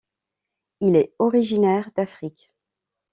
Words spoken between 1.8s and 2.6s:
d'Afrique.